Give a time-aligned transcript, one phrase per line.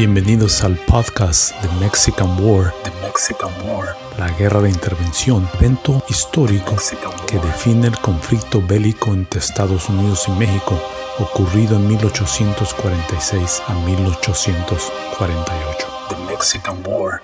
[0.00, 6.74] Bienvenidos al podcast The Mexican War, The Mexican War, la guerra de intervención, evento histórico
[7.26, 10.80] que define el conflicto bélico entre Estados Unidos y México
[11.18, 15.86] ocurrido en 1846 a 1848.
[16.08, 17.20] The Mexican War.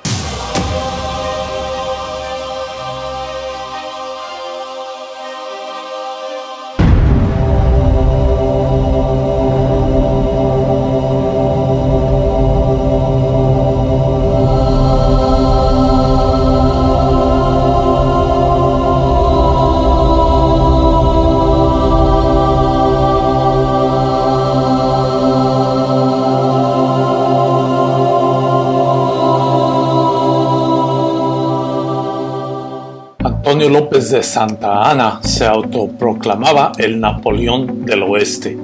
[33.57, 38.55] Antonio López de Santa Ana se autoproclamaba el Napoleón del Oeste.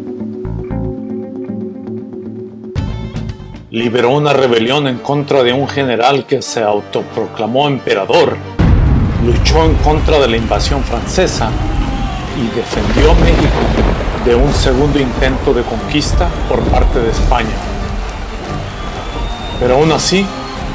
[3.70, 8.36] Liberó una rebelión en contra de un general que se autoproclamó emperador,
[9.24, 11.50] luchó en contra de la invasión francesa
[12.36, 17.56] y defendió México de un segundo intento de conquista por parte de España.
[19.58, 20.26] Pero aún así,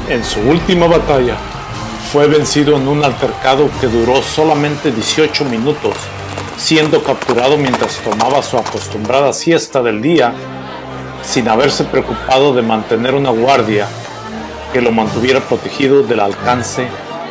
[0.08, 1.36] en su última batalla,
[2.12, 5.92] fue vencido en un altercado que duró solamente 18 minutos,
[6.56, 10.32] siendo capturado mientras tomaba su acostumbrada siesta del día,
[11.22, 13.86] sin haberse preocupado de mantener una guardia
[14.72, 16.88] que lo mantuviera protegido del alcance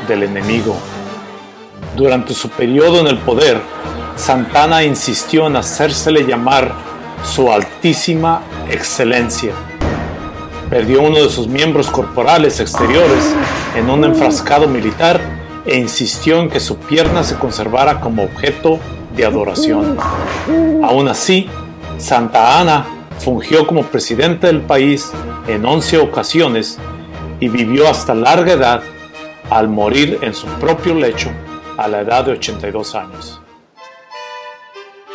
[0.08, 0.76] del enemigo.
[1.96, 3.60] Durante su periodo en el poder,
[4.16, 6.72] Santana insistió en hacérsele llamar
[7.24, 9.54] su altísima excelencia
[10.70, 13.34] Perdió uno de sus miembros corporales exteriores
[13.78, 15.22] en un enfrascado militar
[15.66, 18.80] e insistió en que su pierna se conservara como objeto
[19.16, 19.98] de adoración.
[20.84, 21.48] Aún así,
[22.00, 22.86] Santa Ana
[23.20, 25.12] fungió como presidente del país
[25.48, 26.80] en 11 ocasiones
[27.40, 28.84] y vivió hasta larga edad
[29.52, 31.30] al morir en su propio lecho
[31.78, 33.40] a la edad de 82 años.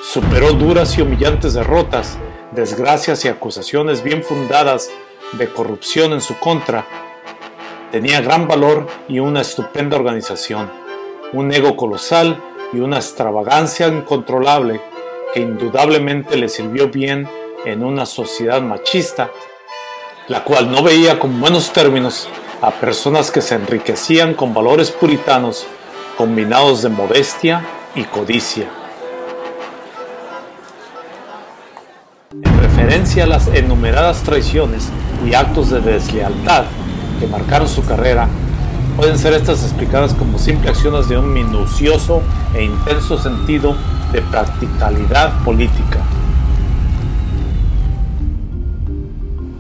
[0.03, 2.17] Superó duras y humillantes derrotas,
[2.53, 4.89] desgracias y acusaciones bien fundadas
[5.33, 6.85] de corrupción en su contra,
[7.93, 10.73] tenía gran valor y una estupenda organización,
[11.35, 12.43] un ego colosal
[12.73, 14.81] y una extravagancia incontrolable
[15.35, 17.29] que indudablemente le sirvió bien
[17.67, 19.31] en una sociedad machista,
[20.27, 22.29] la cual no veía con buenos términos
[22.63, 25.67] a personas que se enriquecían con valores puritanos
[26.17, 27.63] combinados de modestia
[27.95, 28.69] y codicia.
[32.33, 34.89] En referencia a las enumeradas traiciones
[35.27, 36.65] y actos de deslealtad
[37.23, 38.27] que marcaron su carrera,
[38.97, 42.21] pueden ser estas explicadas como simples acciones de un minucioso
[42.53, 43.77] e intenso sentido
[44.11, 46.01] de practicalidad política.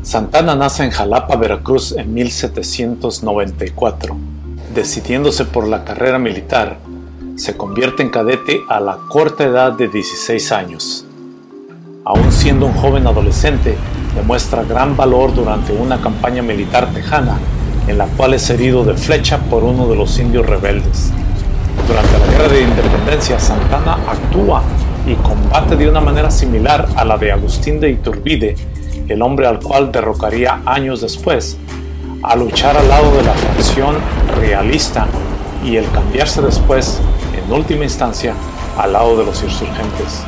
[0.02, 4.16] Santana nace en Jalapa, Veracruz en 1794.
[4.74, 6.78] Decidiéndose por la carrera militar,
[7.36, 11.04] se convierte en cadete a la corta edad de 16 años.
[12.04, 13.76] Aún siendo un joven adolescente,
[14.14, 17.38] demuestra gran valor durante una campaña militar tejana
[17.88, 21.12] en la cual es herido de flecha por uno de los indios rebeldes.
[21.86, 24.62] Durante la Guerra de Independencia, Santana actúa
[25.06, 28.54] y combate de una manera similar a la de Agustín de Iturbide,
[29.08, 31.58] el hombre al cual derrocaría años después,
[32.22, 33.96] a luchar al lado de la facción
[34.38, 35.06] realista
[35.64, 37.00] y el cambiarse después,
[37.36, 38.34] en última instancia,
[38.78, 40.24] al lado de los insurgentes.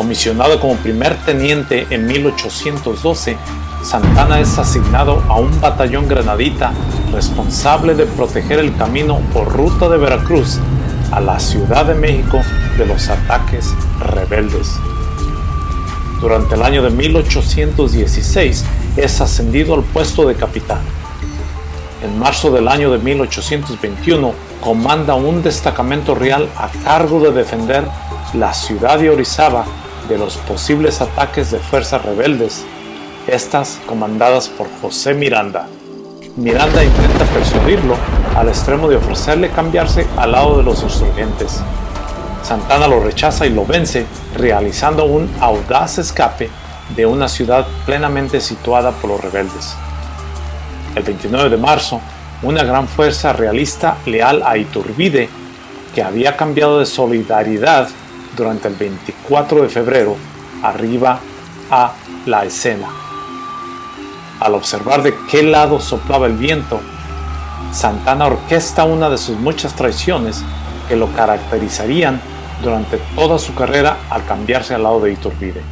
[0.00, 3.36] Comisionado como primer teniente en 1812,
[3.82, 6.72] Santana es asignado a un batallón granadita
[7.12, 10.58] responsable de proteger el camino por ruta de Veracruz
[11.12, 12.40] a la Ciudad de México
[12.78, 14.72] de los ataques rebeldes.
[16.18, 18.64] Durante el año de 1816
[18.96, 20.80] es ascendido al puesto de capitán.
[22.02, 24.32] En marzo del año de 1821
[24.62, 27.84] comanda un destacamento real a cargo de defender
[28.32, 29.66] la ciudad de Orizaba
[30.08, 32.64] de los posibles ataques de fuerzas rebeldes,
[33.26, 35.66] estas comandadas por José Miranda.
[36.36, 37.96] Miranda intenta persuadirlo
[38.36, 41.60] al extremo de ofrecerle cambiarse al lado de los insurgentes.
[42.42, 44.06] Santana lo rechaza y lo vence,
[44.36, 46.50] realizando un audaz escape
[46.96, 49.74] de una ciudad plenamente situada por los rebeldes.
[50.94, 52.00] El 29 de marzo,
[52.42, 55.28] una gran fuerza realista leal a Iturbide,
[55.94, 57.88] que había cambiado de solidaridad
[58.36, 60.16] durante el 24 de febrero
[60.62, 61.20] arriba
[61.70, 61.92] a
[62.26, 62.88] la escena.
[64.40, 66.80] Al observar de qué lado soplaba el viento,
[67.72, 70.42] Santana orquesta una de sus muchas traiciones
[70.88, 72.20] que lo caracterizarían
[72.62, 75.62] durante toda su carrera al cambiarse al lado de Iturbide.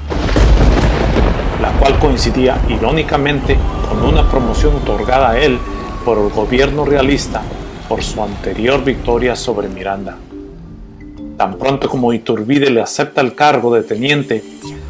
[1.60, 3.58] La cual coincidía irónicamente
[3.88, 5.58] con una promoción otorgada a él
[6.04, 7.42] por el gobierno realista
[7.88, 10.16] por su anterior victoria sobre Miranda.
[11.38, 14.42] Tan pronto como Iturbide le acepta el cargo de teniente,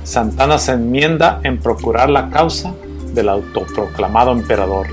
[0.03, 2.73] Santana se enmienda en procurar la causa
[3.13, 4.87] del autoproclamado emperador.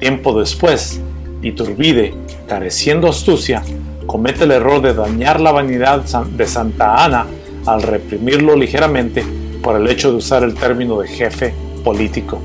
[0.00, 0.98] Tiempo después,
[1.42, 2.14] Iturbide,
[2.48, 3.62] careciendo astucia,
[4.06, 7.26] comete el error de dañar la vanidad de Santa Ana
[7.66, 9.22] al reprimirlo ligeramente
[9.62, 11.52] por el hecho de usar el término de jefe
[11.84, 12.40] político.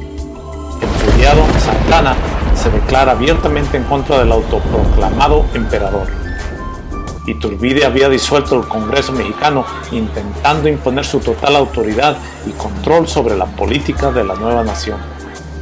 [0.82, 2.18] Enfuriado, Santana
[2.56, 6.23] se declara abiertamente en contra del autoproclamado emperador.
[7.26, 13.46] Iturbide había disuelto el Congreso mexicano intentando imponer su total autoridad y control sobre la
[13.46, 14.98] política de la nueva nación.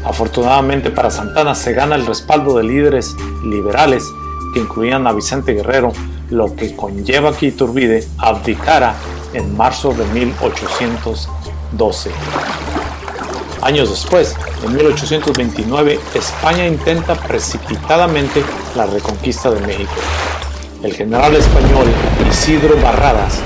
[0.03, 4.03] Afortunadamente para Santana se gana el respaldo de líderes liberales
[4.53, 5.93] que incluían a Vicente Guerrero,
[6.29, 8.95] lo que conlleva que Iturbide abdicara
[9.33, 12.11] en marzo de 1812.
[13.61, 14.35] Años después,
[14.65, 18.43] en 1829, España intenta precipitadamente
[18.75, 19.91] la reconquista de México.
[20.83, 21.85] El general español
[22.27, 23.39] Isidro Barradas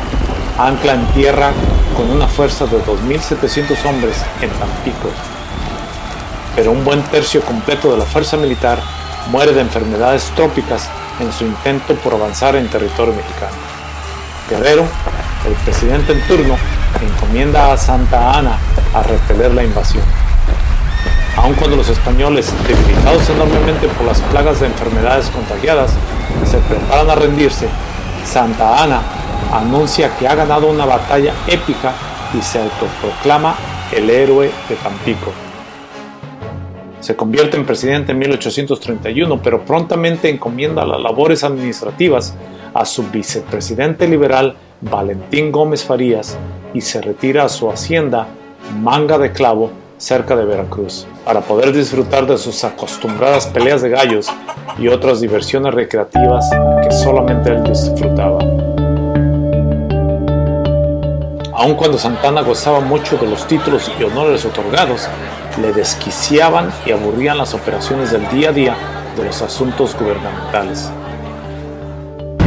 [0.57, 1.51] ancla en tierra
[1.97, 5.09] con una fuerza de 2.700 hombres en Tampico.
[6.55, 8.79] Pero un buen tercio completo de la fuerza militar
[9.31, 10.89] muere de enfermedades trópicas
[11.19, 13.57] en su intento por avanzar en territorio mexicano.
[14.49, 14.85] Guerrero
[15.45, 16.55] el presidente en turno
[17.01, 18.57] encomienda a Santa Ana
[18.93, 20.24] a repeler la invasión.
[21.37, 25.91] Aun cuando los españoles, debilitados enormemente por las plagas de enfermedades contagiadas,
[26.45, 27.67] se preparan a rendirse,
[28.23, 29.01] Santa Ana
[29.51, 31.93] anuncia que ha ganado una batalla épica
[32.37, 33.55] y se autoproclama
[33.91, 35.31] el héroe de Tampico.
[36.99, 42.33] Se convierte en presidente en 1831, pero prontamente encomienda las labores administrativas
[42.73, 46.37] a su vicepresidente liberal Valentín Gómez Farías
[46.73, 48.27] y se retira a su hacienda
[48.81, 54.27] Manga de Clavo cerca de Veracruz para poder disfrutar de sus acostumbradas peleas de gallos
[54.77, 56.49] y otras diversiones recreativas
[56.83, 58.39] que solamente él disfrutaba.
[61.53, 65.07] Aun cuando Santana gozaba mucho de los títulos y honores otorgados,
[65.61, 68.77] le desquiciaban y aburrían las operaciones del día a día
[69.15, 70.91] de los asuntos gubernamentales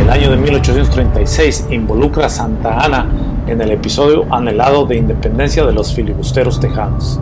[0.09, 3.07] el año de 1836 involucra a Santa Ana
[3.47, 7.21] en el episodio anhelado de independencia de los filibusteros tejanos.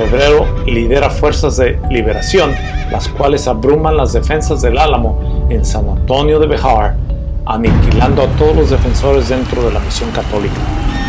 [0.00, 2.54] Febrero lidera fuerzas de liberación,
[2.90, 6.96] las cuales abruman las defensas del Álamo en San Antonio de Bejar,
[7.44, 10.54] aniquilando a todos los defensores dentro de la misión católica.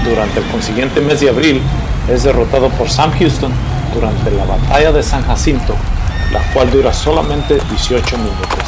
[0.03, 1.61] Durante el consiguiente mes de abril
[2.09, 3.53] es derrotado por Sam Houston
[3.95, 5.73] durante la batalla de San Jacinto,
[6.33, 8.59] la cual dura solamente 18 minutos.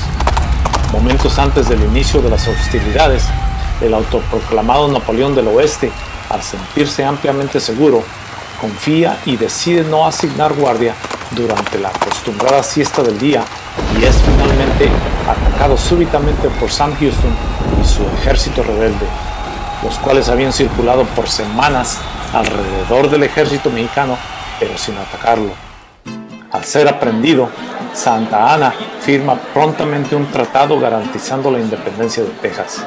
[0.93, 3.27] Momentos antes del inicio de las hostilidades,
[3.81, 5.91] el autoproclamado Napoleón del Oeste,
[6.29, 8.03] al sentirse ampliamente seguro,
[8.63, 10.95] confía y decide no asignar guardia
[11.31, 13.43] durante la acostumbrada siesta del día
[13.99, 14.89] y es finalmente
[15.27, 17.35] atacado súbitamente por Sam Houston
[17.81, 19.05] y su ejército rebelde,
[19.83, 21.99] los cuales habían circulado por semanas
[22.31, 24.17] alrededor del ejército mexicano,
[24.61, 25.51] pero sin atacarlo.
[26.53, 27.49] Al ser aprendido,
[27.93, 32.85] Santa Ana firma prontamente un tratado garantizando la independencia de Texas.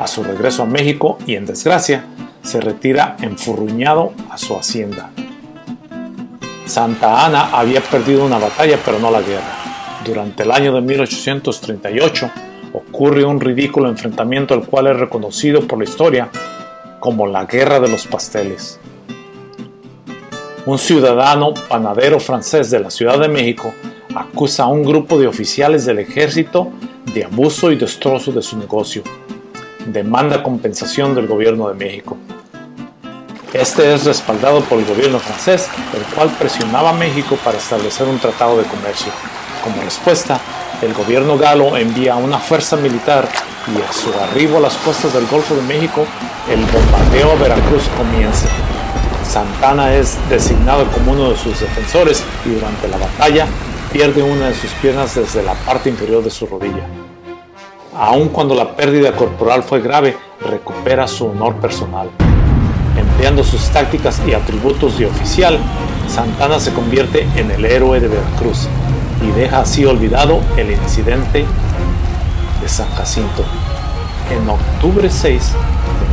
[0.00, 2.04] A su regreso a México y en desgracia,
[2.46, 5.10] se retira enfurruñado a su hacienda.
[6.64, 9.52] Santa Ana había perdido una batalla pero no la guerra.
[10.04, 12.30] Durante el año de 1838
[12.72, 16.28] ocurre un ridículo enfrentamiento el cual es reconocido por la historia
[17.00, 18.78] como la Guerra de los Pasteles.
[20.66, 23.72] Un ciudadano panadero francés de la Ciudad de México
[24.14, 26.70] acusa a un grupo de oficiales del ejército
[27.12, 29.02] de abuso y destrozo de su negocio.
[29.86, 32.16] Demanda compensación del gobierno de México.
[33.58, 38.18] Este es respaldado por el gobierno francés, el cual presionaba a México para establecer un
[38.18, 39.10] tratado de comercio.
[39.64, 40.38] Como respuesta,
[40.82, 43.26] el gobierno galo envía una fuerza militar
[43.74, 46.04] y a su arribo a las costas del Golfo de México,
[46.50, 48.46] el bombardeo a Veracruz comienza.
[49.26, 53.46] Santana es designado como uno de sus defensores y durante la batalla
[53.90, 56.86] pierde una de sus piernas desde la parte inferior de su rodilla.
[57.96, 62.10] Aun cuando la pérdida corporal fue grave, recupera su honor personal.
[62.96, 65.58] Empleando sus tácticas y atributos de oficial,
[66.08, 68.68] Santana se convierte en el héroe de Veracruz
[69.22, 71.44] y deja así olvidado el incidente
[72.60, 73.44] de San Jacinto.
[74.30, 75.52] En octubre 6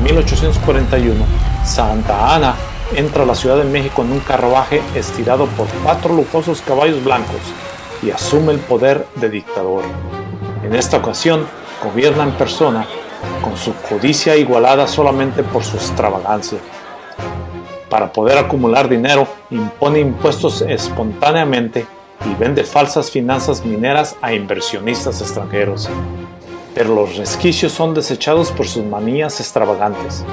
[0.03, 1.25] de 1841,
[1.65, 2.55] Santa Ana
[2.95, 7.41] entra a la Ciudad de México en un carruaje estirado por cuatro lujosos caballos blancos
[8.01, 9.83] y asume el poder de dictador.
[10.63, 11.45] En esta ocasión,
[11.83, 12.85] gobierna en persona,
[13.43, 16.59] con su codicia igualada solamente por su extravagancia.
[17.89, 21.85] Para poder acumular dinero, impone impuestos espontáneamente
[22.25, 25.89] y vende falsas finanzas mineras a inversionistas extranjeros.
[26.73, 30.25] Pero los resquicios son desechados por sus manías extravagantes.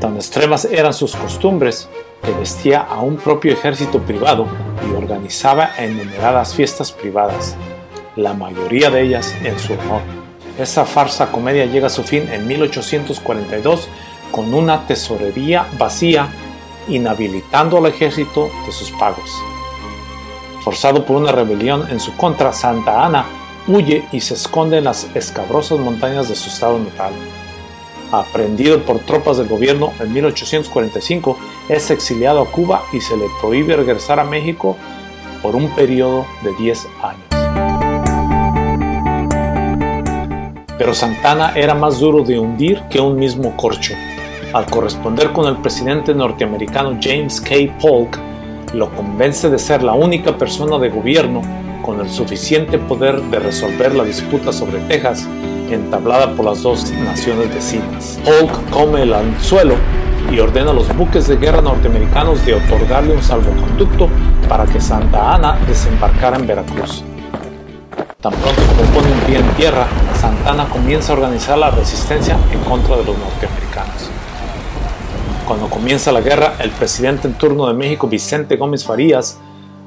[0.00, 1.88] Tan extremas eran sus costumbres
[2.22, 4.46] que vestía a un propio ejército privado
[4.88, 7.56] y organizaba enumeradas fiestas privadas,
[8.14, 10.27] la mayoría de ellas en su honor.
[10.58, 13.88] Esa farsa comedia llega a su fin en 1842
[14.32, 16.28] con una tesorería vacía,
[16.88, 19.30] inhabilitando al ejército de sus pagos.
[20.64, 23.24] Forzado por una rebelión en su contra, Santa Ana
[23.68, 27.12] huye y se esconde en las escabrosas montañas de su estado natal.
[28.10, 31.38] Aprendido por tropas del gobierno en 1845,
[31.68, 34.76] es exiliado a Cuba y se le prohíbe regresar a México
[35.40, 37.27] por un periodo de 10 años.
[40.78, 43.94] Pero Santana era más duro de hundir que un mismo corcho.
[44.52, 47.54] Al corresponder con el presidente norteamericano James K.
[47.80, 48.18] Polk,
[48.72, 51.42] lo convence de ser la única persona de gobierno
[51.82, 55.26] con el suficiente poder de resolver la disputa sobre Texas
[55.70, 58.18] entablada por las dos naciones vecinas.
[58.24, 59.74] Polk come el anzuelo
[60.30, 64.08] y ordena a los buques de guerra norteamericanos de otorgarle un salvoconducto
[64.48, 67.04] para que Santa Ana desembarcara en Veracruz.
[68.20, 69.86] Tan pronto como pone un pie en tierra,
[70.20, 74.10] Santana comienza a organizar la resistencia en contra de los norteamericanos.
[75.46, 79.38] Cuando comienza la guerra, el presidente en turno de México, Vicente Gómez Farías,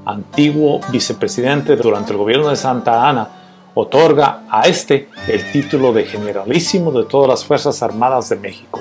[0.05, 3.27] antiguo vicepresidente durante el gobierno de Santa Ana,
[3.73, 8.79] otorga a este el título de generalísimo de todas las Fuerzas Armadas de México.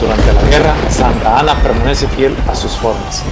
[0.00, 3.22] Durante la guerra, Santa Ana permanece fiel a sus formas.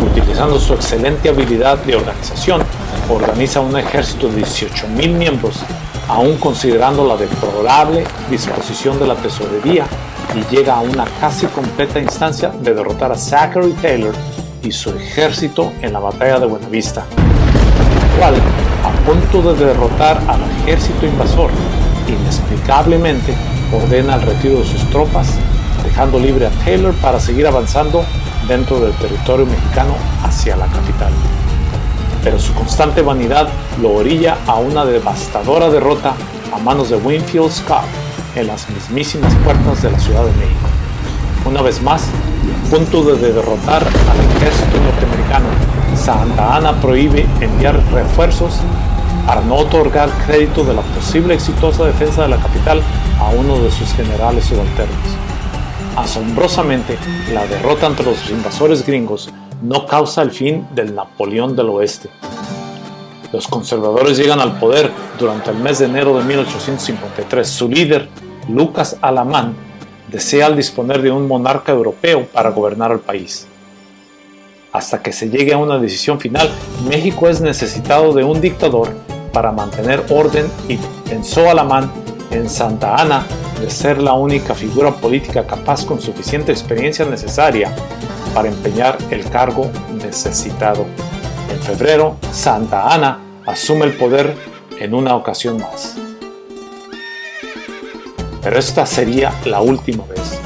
[0.00, 2.62] Utilizando su excelente habilidad de organización,
[3.10, 5.56] organiza un ejército de 18.000 miembros,
[6.08, 9.86] aún considerando la deplorable disposición de la tesorería,
[10.34, 14.14] y llega a una casi completa instancia de derrotar a Zachary Taylor
[14.62, 17.04] y su ejército en la batalla de Buenavista,
[18.18, 18.34] cual,
[18.84, 21.50] a punto de derrotar al ejército invasor,
[22.06, 23.34] inexplicablemente
[23.72, 25.28] ordena el retiro de sus tropas,
[25.84, 28.04] dejando libre a Taylor para seguir avanzando
[28.48, 31.12] dentro del territorio mexicano hacia la capital.
[32.24, 33.48] Pero su constante vanidad
[33.80, 36.14] lo orilla a una devastadora derrota
[36.52, 37.84] a manos de Winfield Scott
[38.34, 40.68] en las mismísimas puertas de la Ciudad de México.
[41.44, 45.46] Una vez más, a punto de derrotar al ejército norteamericano,
[45.96, 48.60] Santa Ana prohíbe enviar refuerzos
[49.26, 52.82] para no otorgar crédito de la posible exitosa defensa de la capital
[53.20, 55.27] a uno de sus generales subalternos.
[55.98, 56.96] Asombrosamente,
[57.32, 62.08] la derrota ante los invasores gringos no causa el fin del Napoleón del Oeste.
[63.32, 67.48] Los conservadores llegan al poder durante el mes de enero de 1853.
[67.48, 68.08] Su líder,
[68.48, 69.56] Lucas Alamán,
[70.08, 73.48] desea disponer de un monarca europeo para gobernar el país.
[74.70, 76.48] Hasta que se llegue a una decisión final,
[76.88, 78.94] México es necesitado de un dictador
[79.32, 80.76] para mantener orden y
[81.08, 81.90] pensó Alamán
[82.30, 83.24] en Santa Ana
[83.60, 87.74] de ser la única figura política capaz con suficiente experiencia necesaria
[88.34, 89.70] para empeñar el cargo
[90.02, 90.86] necesitado.
[91.50, 94.36] En febrero, Santa Ana asume el poder
[94.78, 95.96] en una ocasión más.
[98.42, 100.40] Pero esta sería la última vez.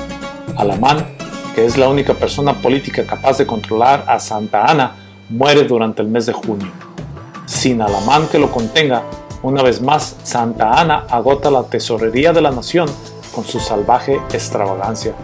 [0.57, 1.07] Alamán,
[1.55, 4.97] que es la única persona política capaz de controlar a Santa Ana,
[5.29, 6.71] muere durante el mes de junio.
[7.47, 9.03] Sin Alamán que lo contenga,
[9.43, 12.89] una vez más, Santa Ana agota la tesorería de la nación
[13.35, 15.15] con su salvaje extravagancia.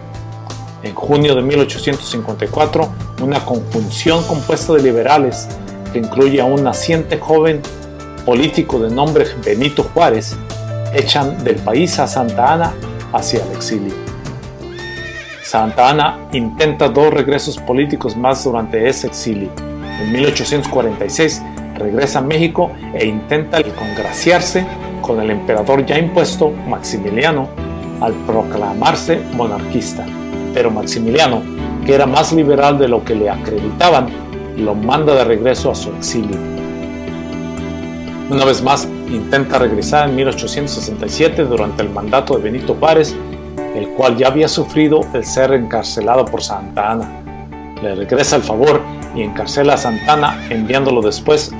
[0.83, 2.89] En junio de 1854,
[3.21, 5.47] una conjunción compuesta de liberales,
[5.93, 7.61] que incluye a un naciente joven
[8.25, 10.37] político de nombre Benito Juárez,
[10.93, 12.73] echan del país a Santa Ana
[13.13, 13.93] hacia el exilio.
[15.43, 19.49] Santa Ana intenta dos regresos políticos más durante ese exilio.
[20.01, 21.41] En 1846
[21.79, 24.65] regresa a México e intenta congraciarse
[25.01, 27.49] con el emperador ya impuesto, Maximiliano,
[28.01, 30.05] al proclamarse monarquista.
[30.53, 31.41] Pero Maximiliano,
[31.85, 34.07] que era más liberal de lo que le acreditaban,
[34.57, 36.37] lo manda de regreso a su exilio.
[38.29, 43.15] Una vez más, intenta regresar en 1867 durante el mandato de Benito Juárez,
[43.75, 47.09] el cual ya había sufrido el ser encarcelado por Santa Ana.
[47.81, 48.81] Le regresa el favor
[49.15, 51.51] y encarcela a Santana enviándolo después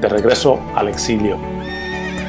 [0.00, 1.38] de regreso al exilio.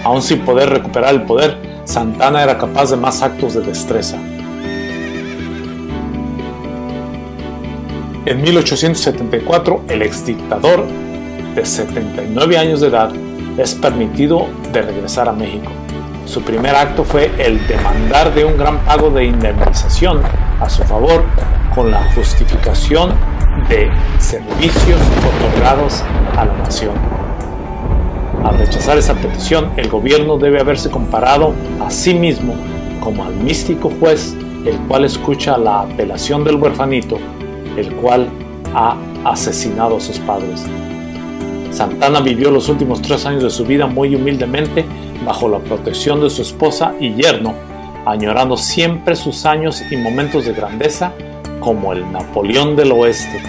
[0.03, 4.17] Aún sin poder recuperar el poder, Santana era capaz de más actos de destreza.
[8.25, 10.85] En 1874, el exdictador
[11.55, 13.11] de 79 años de edad
[13.57, 15.71] es permitido de regresar a México.
[16.25, 20.21] Su primer acto fue el demandar de un gran pago de indemnización
[20.59, 21.23] a su favor
[21.75, 23.11] con la justificación
[23.67, 25.01] de servicios
[25.35, 26.03] otorgados
[26.37, 27.20] a la nación.
[28.43, 32.55] Al rechazar esa petición, el gobierno debe haberse comparado a sí mismo
[33.00, 37.19] como al místico juez, el cual escucha la apelación del huerfanito,
[37.77, 38.29] el cual
[38.74, 40.65] ha asesinado a sus padres.
[41.71, 44.86] Santana vivió los últimos tres años de su vida muy humildemente
[45.25, 47.53] bajo la protección de su esposa y yerno,
[48.05, 51.13] añorando siempre sus años y momentos de grandeza
[51.60, 53.39] como el Napoleón del Oeste.